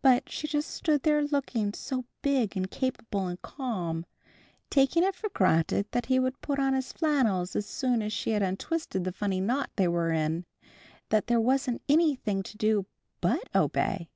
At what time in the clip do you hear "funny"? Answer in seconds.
9.12-9.40